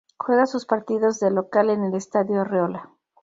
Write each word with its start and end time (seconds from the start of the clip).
Juega 0.17 0.47
sus 0.47 0.65
partidos 0.65 1.19
de 1.19 1.29
local 1.29 1.69
en 1.69 1.83
el 1.83 1.93
Estadio 1.93 2.41
Arreola. 2.41 2.89